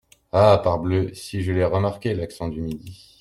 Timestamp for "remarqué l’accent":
1.63-2.47